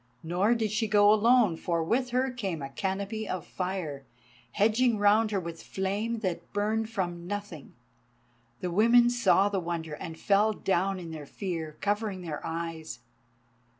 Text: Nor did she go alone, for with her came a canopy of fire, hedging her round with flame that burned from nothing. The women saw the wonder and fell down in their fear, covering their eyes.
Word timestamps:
Nor 0.23 0.55
did 0.55 0.71
she 0.71 0.87
go 0.87 1.13
alone, 1.13 1.55
for 1.55 1.83
with 1.83 2.09
her 2.09 2.31
came 2.31 2.63
a 2.63 2.71
canopy 2.71 3.29
of 3.29 3.45
fire, 3.45 4.03
hedging 4.53 4.93
her 4.95 4.99
round 4.99 5.31
with 5.31 5.61
flame 5.61 6.21
that 6.21 6.51
burned 6.53 6.89
from 6.89 7.27
nothing. 7.27 7.75
The 8.61 8.71
women 8.71 9.11
saw 9.11 9.47
the 9.47 9.59
wonder 9.59 9.93
and 9.93 10.17
fell 10.17 10.53
down 10.53 10.97
in 10.99 11.11
their 11.11 11.27
fear, 11.27 11.77
covering 11.81 12.21
their 12.21 12.43
eyes. 12.43 13.01